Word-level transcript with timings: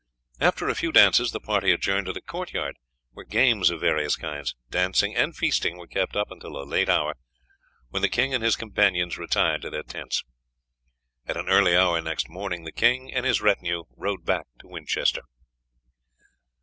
After 0.39 0.67
a 0.67 0.73
few 0.73 0.91
dances 0.91 1.31
the 1.31 1.39
party 1.39 1.71
adjourned 1.71 2.07
to 2.07 2.11
the 2.11 2.21
court 2.21 2.53
yard, 2.53 2.75
where 3.11 3.23
games 3.23 3.69
of 3.69 3.81
various 3.81 4.15
kinds, 4.15 4.55
dancing 4.71 5.15
and 5.15 5.37
feasting 5.37 5.77
were 5.77 5.85
kept 5.85 6.15
up 6.15 6.31
until 6.31 6.57
a 6.59 6.65
late 6.65 6.89
hour, 6.89 7.17
when 7.89 8.01
the 8.01 8.09
king 8.09 8.33
and 8.33 8.43
his 8.43 8.55
companions 8.55 9.19
retired 9.19 9.61
to 9.61 9.69
their 9.69 9.83
tents. 9.83 10.23
At 11.27 11.37
an 11.37 11.49
early 11.49 11.77
hour 11.77 12.01
next 12.01 12.29
morning 12.29 12.63
the 12.63 12.71
king 12.71 13.13
and 13.13 13.27
his 13.27 13.41
retinue 13.43 13.83
rode 13.95 14.25
back 14.25 14.47
to 14.61 14.67
Winchester. 14.67 15.21